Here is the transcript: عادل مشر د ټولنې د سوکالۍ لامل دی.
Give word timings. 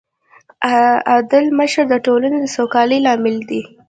عادل 1.09 1.45
مشر 1.59 1.83
د 1.89 1.95
ټولنې 2.05 2.37
د 2.41 2.45
سوکالۍ 2.55 2.99
لامل 3.05 3.37
دی. 3.49 3.61